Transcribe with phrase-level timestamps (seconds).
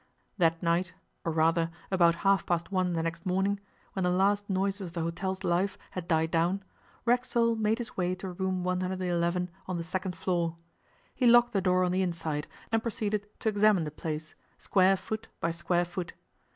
[0.39, 3.59] That night, or rather about half past one the next morning,
[3.93, 6.63] when the last noises of the hotel's life had died down,
[7.05, 10.55] Racksole made his way to Room 111 on the second floor.
[11.13, 15.27] He locked the door on the inside, and proceeded to examine the place, square foot
[15.39, 16.13] by square foot.